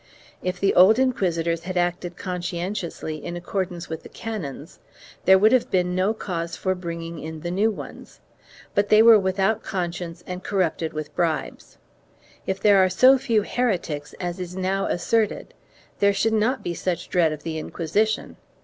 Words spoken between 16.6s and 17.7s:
be such dread of the